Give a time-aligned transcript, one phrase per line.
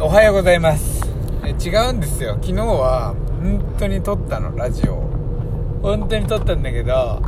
[0.00, 1.04] おはようございます。
[1.60, 2.34] 違うんですよ。
[2.34, 4.94] 昨日は本当に撮ったのラジオ
[5.82, 7.20] 本当に撮ったんだけど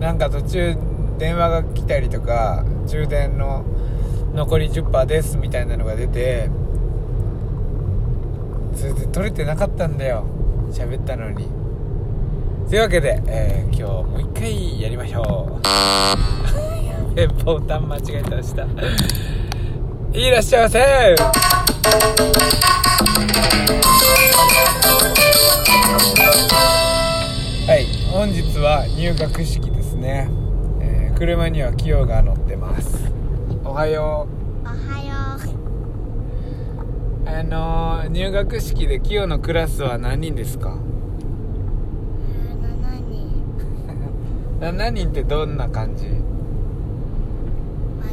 [0.00, 0.76] なんか途中
[1.18, 3.64] 電話が来たりとか充電の
[4.34, 6.48] 残り10%ですみたいなのが出て
[8.74, 10.24] それで撮れてなかったんだよ。
[10.70, 11.46] 喋ったのに。
[12.68, 15.62] というわけで、えー今日もう一回やりましょう。
[17.20, 18.66] えボタン間違えてました
[20.16, 20.78] いらっしゃいませ。
[27.66, 30.28] はい本日は入学式ですね、
[30.80, 33.10] えー車にはキヨが乗ってます。
[33.64, 34.28] おはよ
[34.64, 35.14] おはよ
[37.24, 37.24] う。
[37.24, 40.76] うあのー入学式でキヨのクラスは何人ですか
[43.00, 43.46] ？7人。
[44.60, 46.04] 7人ってどんな感じ？
[46.06, 46.12] わ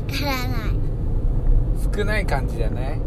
[0.08, 0.63] からない
[1.96, 3.00] 少ない感じじゃない？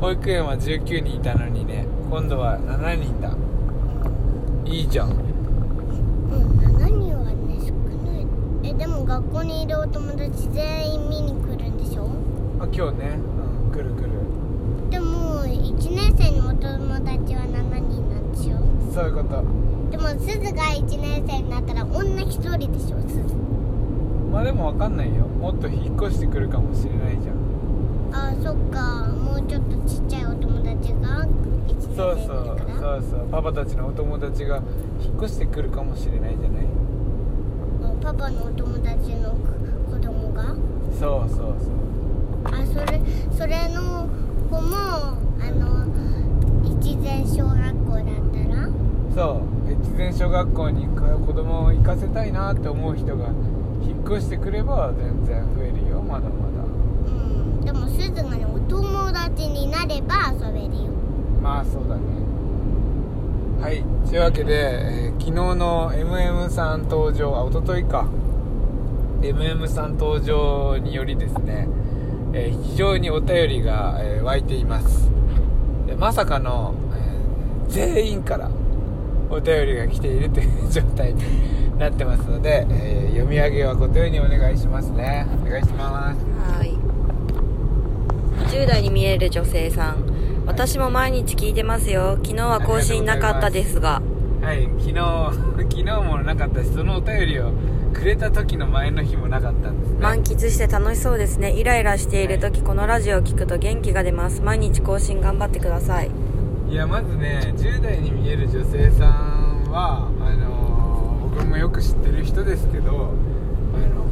[0.00, 3.34] 保育園は19人いたのにね今度は7人だ。
[4.64, 5.10] いいじゃん。
[5.10, 5.16] うん
[6.60, 8.26] 7人はね少ない。
[8.70, 12.04] えでも学校にいるお友達全員見に来るんでしょ？
[12.60, 13.18] あ今日ね。
[13.64, 14.10] うん来る来る。
[14.90, 18.58] でも1年生のお友達は7人なんでしょ？
[18.94, 19.42] そういうこと。
[19.90, 23.34] でもすずが1年生になったら女1人でしょすず
[24.30, 25.24] まあでも分かんないよ。
[25.26, 27.37] もっと引っ越してくるかもしれないじゃん
[28.12, 29.06] あそっか。
[29.12, 31.28] もうちょっとちっちゃいお友達が1
[31.66, 32.36] 年生そうにそう
[32.80, 33.28] そうそう。
[33.30, 34.62] パパたちのお友達が
[35.00, 36.64] 引っ越してくるかもしれないじゃない？
[36.64, 39.34] うんパパのお友達の
[39.90, 40.54] 子供が？
[40.98, 41.56] そうそうそう。
[42.44, 43.00] あそれ
[43.36, 44.08] それの
[44.50, 45.86] 子もあの
[46.64, 48.68] 一前小学校だったら？
[49.14, 49.72] そう。
[49.72, 53.26] 越前小学校に子供を行かせたいなって思う人が
[53.82, 56.64] 引っ越してくれば全然増えるよまだまだ
[57.08, 57.64] うん。
[57.64, 60.90] でもすずがねお友達になれば遊べるよ。
[61.42, 62.02] まあそうだね。
[63.60, 63.82] はい。
[64.08, 68.06] というわけで、えー昨日の MM さん登場あ一昨日か。
[69.20, 71.68] MM さん登場によりですね、
[72.32, 75.10] えー非常にお便りが、えー湧いています。
[75.86, 78.48] でまさかの、えー全員から
[79.28, 85.26] お便りが来ているという状態になってますので、えー読み上げはご丁寧にお願いしますね。
[85.44, 86.56] お願いします。
[86.58, 86.77] はい
[88.48, 90.04] 10代に見える女性さん。
[90.46, 92.18] 私も毎日聞いてますよ。
[92.22, 94.00] 昨日は更新なかったですが。
[94.40, 94.94] はい昨日
[95.70, 97.50] 昨日もなかったしそのお便りを
[97.92, 99.98] くれた時の前の日もなかったんですね。
[100.00, 101.52] 満喫して楽しそうですね。
[101.52, 104.40] イライラしている時このラジオを聞くと元気が出ます。
[104.42, 106.10] 毎日更新頑張ってください。
[106.70, 113.04] いやまずね10代に見える女性さんはあのー僕もよく知ってる人ですけどあの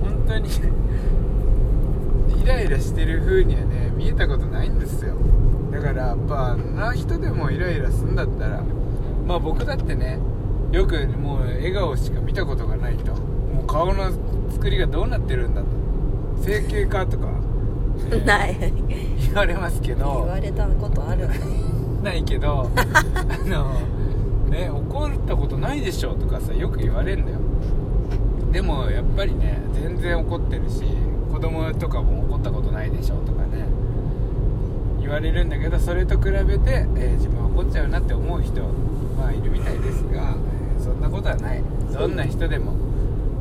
[0.00, 0.48] 本当に
[2.42, 5.16] イライラしてる風にはね見えたことないんですよ。
[5.72, 8.62] だからやっぱあんな人でもイライラすんだったら
[9.26, 10.18] まあ僕だってね
[10.72, 13.12] よくもう笑顔しか見たことがないと。
[13.14, 14.10] もう顔の
[14.50, 15.68] 作りがどうなってるんだと。
[16.42, 17.26] 整形かとか、
[18.10, 18.56] ねない。
[19.26, 20.04] 言われますけど。
[20.04, 21.28] 言われたことある。
[22.02, 23.74] ないけどあの
[24.50, 27.38] ね怒ったことないでしょとかさよく言われるんだよ。
[28.52, 30.84] でもやっぱりね全然怒ってるし
[31.32, 33.66] 子供とかも怒ったことないでしょとかね
[35.06, 38.61] 言われるんだけどそれと比べて、えー自分怒っちゃうなって思う人
[39.17, 40.34] まあいるみたいですが、
[40.78, 41.62] えーそんなことはない。
[41.93, 42.75] どんな人でも。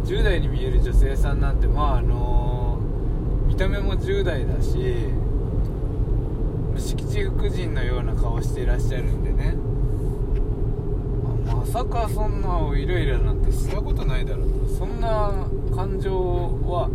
[0.05, 2.79] 10代に見える女性さんなんてまああの
[3.47, 5.09] 見た目も10代だし
[6.77, 9.55] 敷地福人のような顔していらっしゃるんでね。
[11.45, 14.75] まさかそんなイライラなんてしたことないだろうと。
[14.75, 15.33] そんな
[15.75, 16.89] 感情は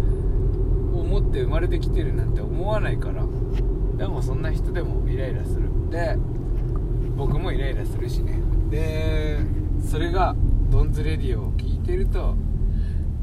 [0.95, 3.25] を持って生まれてきてるなんて思わないから。
[4.01, 5.69] でもそんな人でもイライラする。
[5.91, 6.17] で
[7.19, 8.41] 僕もイライラするしね。
[8.71, 9.41] で
[9.87, 10.35] それが
[10.71, 12.35] ドンズレディオを聞いてると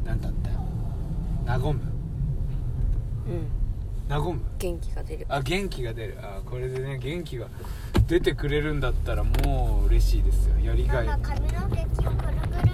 [0.05, 0.59] 何だったよ。
[1.47, 1.67] 和む。
[1.69, 1.81] うん。
[4.07, 4.39] 和む？
[4.59, 5.25] 元気が出る。
[5.29, 6.17] あ元気が出る。
[6.21, 7.47] あこれでね元気が
[8.07, 10.59] 出てくれるんだったらもう嬉しいですよ。
[10.59, 12.11] やりがいママ髪の毛くる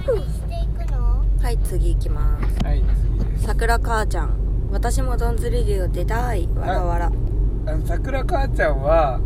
[0.06, 1.24] くるにしていくの？
[1.42, 2.66] はい次行きます。
[2.66, 2.83] はい
[3.18, 3.45] 次です。
[3.45, 4.36] さくら母ちゃん。
[4.74, 6.50] 私もドンズレディオ出たい。
[6.50, 7.10] わらわら
[7.65, 9.21] あの桜母ちゃんは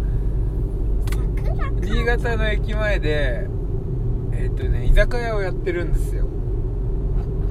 [1.12, 3.48] 桜新潟の駅前で
[4.34, 6.25] えっ、とね居酒屋をやってるんですよ。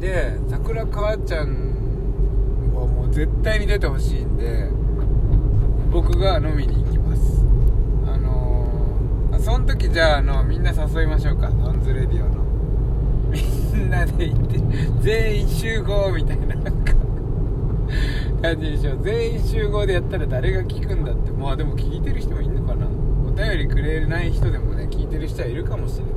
[0.01, 4.69] で桜母ちゃんはもう絶対に出てほしいんで
[5.91, 7.43] 僕が飲みに行きます。
[8.07, 11.49] あのーあその時じゃああのみんな誘いましょうか。
[11.51, 12.45] ドンズレディオの。
[13.33, 14.61] みんなで行って
[15.01, 16.93] 全員集合みたいななんか
[18.43, 21.31] 感じでしょ全員集合でやったら誰が聞くんだって。
[21.33, 22.87] まあでも聞いてる人もいるのかな。
[22.87, 26.15] お便りくれない人でもね聞いてる人はいるかもしれない。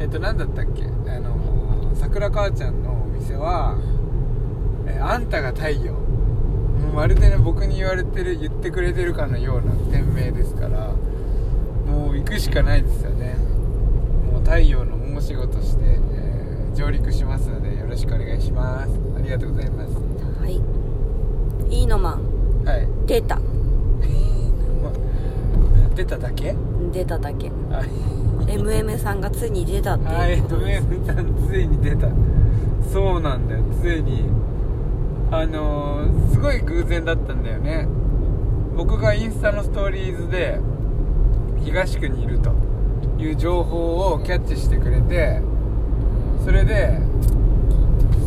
[0.00, 0.84] えっと何だったっけ？
[1.10, 3.78] あの桜母ちゃんのお店は
[4.86, 5.92] 「えあんたが太陽」
[6.76, 10.92] もうまるでね僕に言われてる言ってくれてるかのような店名ですから
[11.86, 13.36] もう行くしかないですよね。
[14.30, 18.90] もう太陽の大仕事して、えー上陸しますのでよろしくお願いします。
[19.16, 19.94] ありがとうございます。
[20.42, 20.60] はい。
[21.70, 22.88] いいのマンはい。
[23.06, 23.38] 出た。
[25.94, 26.54] 出ただけ？
[26.92, 27.48] 出ただけ。
[27.70, 27.86] はい。
[28.52, 30.86] MM さんがついに出たってはいいうことです。
[30.86, 32.08] MM さんついに出た。
[32.92, 33.60] そうなんだよ。
[33.82, 34.24] ついに。
[35.30, 37.88] あのーすごい偶然だったんだよね。
[38.76, 40.60] 僕がインスタのストーリーズで
[41.64, 42.50] 東区にいると
[43.18, 45.40] いう情報をキャッチしてくれて
[46.44, 47.00] それで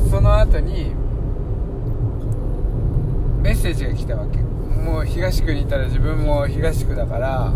[0.10, 0.92] その後に
[3.50, 4.38] メッセージが来たわけ。
[4.38, 7.52] もう東区にいたら自分も東区だから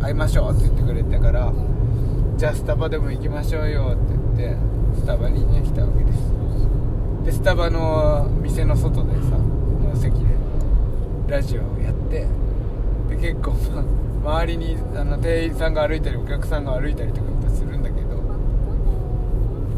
[0.00, 1.52] 会いましょうって言ってくれたから
[2.38, 4.56] じゃあスタバでも行きましょうよって言って
[4.98, 6.18] スタバにね来たわけです。
[7.26, 10.34] でスタバの店の外でさの席で
[11.28, 12.26] ラジオをやって
[13.10, 13.52] で結構
[14.22, 18.16] ま周りにあの店員さんが歩いたりお客さんが歩いたりとかするんだけど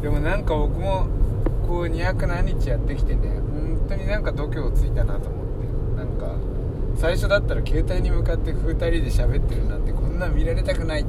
[0.01, 1.09] でもなんか僕も
[1.67, 3.43] こう200何日やってきてね
[3.87, 5.55] 本当になんか度胸ついたなと思って。
[5.97, 6.35] なんか
[6.97, 11.05] 最初だったら携帯に向かって2人で喋ってるなんてこんなん見られたくない。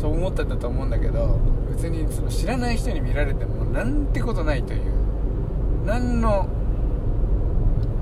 [0.00, 1.40] そう思ってたと思うんだけど
[1.70, 4.82] 別にその知らない人に見られてもなんてことないという。
[5.86, 6.46] 何の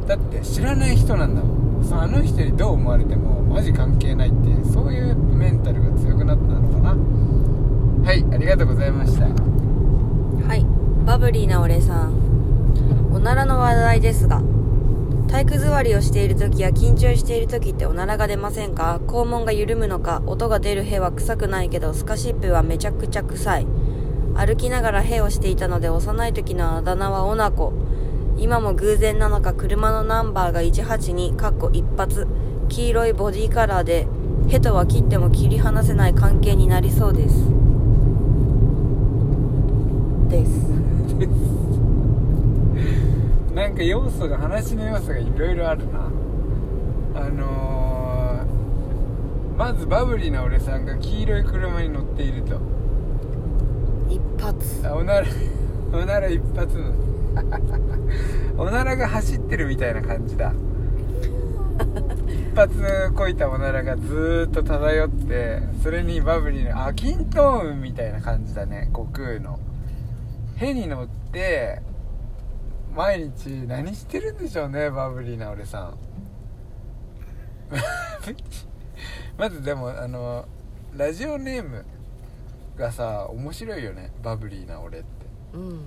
[0.07, 1.85] だって知らない人なんだもん。
[1.85, 6.97] そあの人にどう思われてもマジ関係ないっていうそういうメンタルが強くなったのかな。
[8.05, 9.27] はいありがとうございました。
[9.27, 10.67] はい
[11.07, 12.26] バブリーな俺さん。
[13.17, 14.43] おならの話題ですが
[15.29, 19.01] 体育座りをしている時や緊張している時っておならが出ませんか？
[19.07, 23.67] 肛門が緩むのか音が出る屁は臭くないけどスカシップはめちゃくちゃ臭い。
[24.35, 27.73] 歩きながら屁をしていたので幼い時のあだ名はオナコ
[28.37, 32.29] 今も偶然なのか車のナンバーが182かっこ一発。
[32.69, 34.07] 黄色いボディカラーで
[34.49, 37.35] ヘとは切っても切り離せない関係になりそうです。
[40.29, 41.47] です。
[43.57, 46.01] なんか要素が話の要素がいろいろあるな。
[47.15, 52.61] あのー、まずバブリーな俺さんが黄色い車に乗っていると。
[54.11, 54.87] 一発。
[54.87, 55.27] あおなら
[55.91, 56.77] おなら一発。
[56.77, 56.93] の
[58.63, 60.53] おならが走ってるみたいな感じだ。
[62.29, 68.91] 一発こいたおならがずーっと漂ってそれにバブリーのあ均等運みたいな感じだね。
[68.93, 69.59] 悟空の。
[70.57, 71.81] へに乗って
[72.97, 75.99] 毎日何してるんでしょうねバブリーな俺さん。
[79.37, 80.47] まずでもあの
[80.97, 81.85] ラジオネーム
[82.75, 85.09] がさ面白いよねバブリーな俺って。
[85.53, 85.81] うん。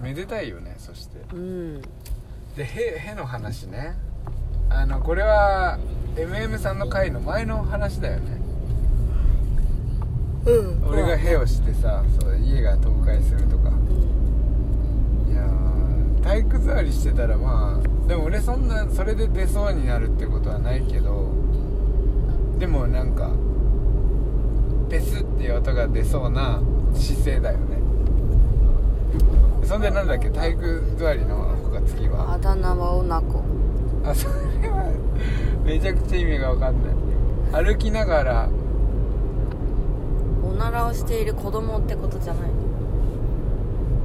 [0.00, 1.18] めでたいよねそして。
[1.34, 1.82] うん。
[2.54, 3.96] でへへの話ね。
[4.68, 5.80] あのこれは
[6.14, 8.40] MM さんの回の前の話だよね。
[10.46, 10.88] うん。
[10.88, 13.70] 俺がへをしてさそう家が倒壊するとか。
[13.70, 14.09] いやー
[16.22, 21.28] 体育座りしてたらまあでも俺そんなそれで出そうになるってことはないけど
[22.58, 23.30] でもなんか
[24.88, 26.60] ペスっていう音が出そうな
[26.94, 27.78] 姿勢だよね。
[29.64, 32.32] そんでなんだっけ体育座りの子が次は？
[32.32, 33.42] あだ名はオナコ
[34.04, 34.34] あそれ
[34.68, 34.92] は
[35.64, 36.90] めちゃくちゃ意味が分かんな
[37.60, 37.64] い。
[37.64, 38.48] 歩きながら。
[40.42, 42.50] おならをしている子供ってことじゃない。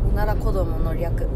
[0.07, 1.27] おなら子供の略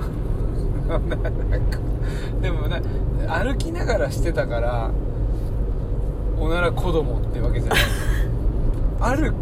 [2.42, 2.80] でもな
[3.28, 4.90] 歩きながらしてたから
[6.38, 7.80] おなら子供ってわけじゃない。
[9.02, 9.32] ある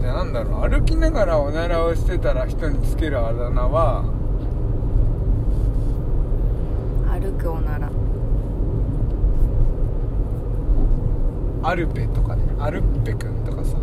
[0.00, 4.04] でなんだろう歩きながらおならをしてたら人につけるあだ名は
[7.10, 7.90] 歩くおなら。
[11.62, 12.42] アルペとかね。
[12.58, 13.76] アルッペくんとかさ。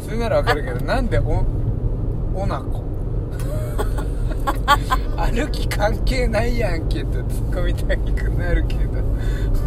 [0.00, 1.44] それならわかるけどなんでお
[2.34, 2.82] おなこ
[5.16, 9.00] 歩き関係ないやんけと突っ込みたくなるけど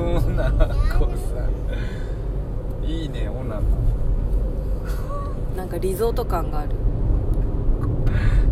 [0.04, 1.48] おなこさ
[2.86, 3.64] いいねおなこ
[5.56, 6.70] なんかリゾート感がある。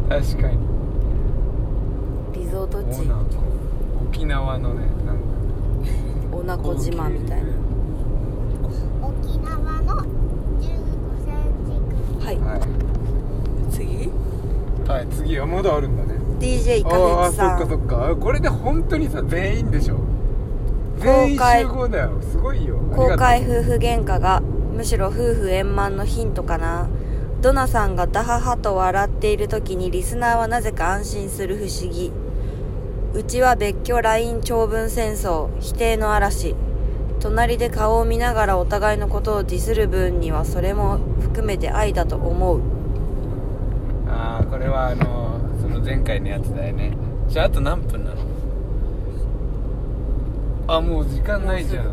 [0.09, 0.57] 確かに
[2.33, 3.01] リゾート地。
[3.01, 3.25] おなこ
[4.09, 5.23] 沖縄のねなんか
[6.35, 7.49] おなこ島みたいな。
[9.03, 10.01] 沖縄の
[10.59, 10.65] 15
[11.23, 12.39] センチはい。
[12.39, 12.61] はい、
[13.71, 14.09] 次
[14.87, 16.19] はい、次はまだあるんだね。
[16.39, 17.57] DJ カああそフェさん。
[17.57, 18.07] っかそっか。
[18.09, 19.97] あこれで本当にさ全員でしょ
[20.97, 22.21] 全員公開集合だよ。
[22.21, 22.77] すごいよ。
[22.95, 26.87] 公開夫婦喧嘩がむしろ夫婦円満のヒントかな。
[27.41, 32.11] ドナさんがダハハと笑っている時にリスナーはなぜか安心する不思議。
[33.13, 36.55] うちは別居 LINE 長文戦争否定の嵐。
[37.19, 42.59] 隣で顔を見ながらお互いのことをディスる分にはそれも含めて愛だと思う。
[42.59, 42.74] ああ
[44.55, 46.95] これはあのその前回のやつだよね。
[47.27, 48.21] じゃああと何分なの？
[50.69, 51.87] あもう時間ないじゃん。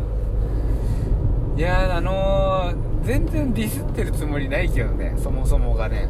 [1.57, 6.07] いやーあのー、全然ディスってるつもりないけどねそもそもがね。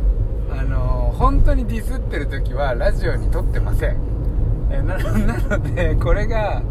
[0.51, 3.98] あのー、本当にディスってる時はラジオに撮ってません。
[4.69, 6.62] えな なのでこれが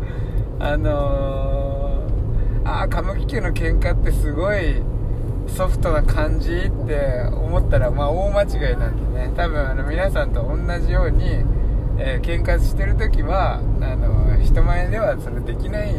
[0.61, 4.81] あのー、ああ歌舞伎家の喧嘩ってすごい
[5.53, 9.33] ソフトな感じって思ったらまあ大間違いなんでね。
[9.37, 11.45] 多分あの皆さんと同じように、
[11.99, 13.61] えー、喧嘩してる時はあ
[13.97, 15.95] の人前ではそれできない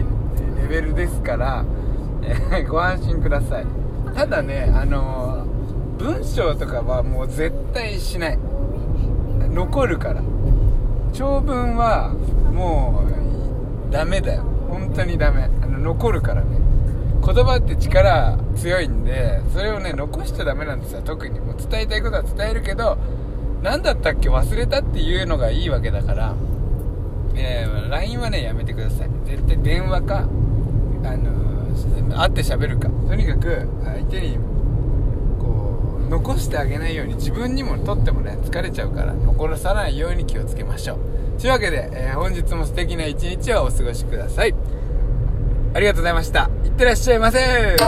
[0.62, 1.66] レベルですから、
[2.24, 3.66] えー ご安心ください。
[4.16, 5.46] ただねあの
[5.98, 8.40] 文章とかはもう絶対しない。
[9.52, 10.22] 残るから。
[11.14, 12.10] 長文は
[12.52, 13.04] も
[13.88, 14.44] うダメだよ。
[14.68, 15.48] 本当にダメ。
[15.62, 16.63] あの残るからね。
[17.26, 21.02] 言葉って力強いんでそれをね残しちゃダメなんですよ。
[21.02, 22.98] 特にもう伝えたいことは伝えるけど
[23.62, 24.30] 何だったっけ？
[24.30, 26.36] 忘れたっていうのがいいわけだから、
[27.36, 29.10] えー LINE はねやめてください。
[29.26, 30.24] 絶対電話かあ
[31.16, 32.90] のー会って喋るか。
[32.90, 34.38] とにかく相手に
[35.40, 41.40] こう残してあげないように自分にもとってもね疲れちゃうから残さないように気をつけましょう。
[41.40, 44.54] というわけで、えー本日も素敵な一日をお過ごしください。
[45.74, 46.50] ありがとうございました。
[46.64, 47.76] いってらっしゃいませ「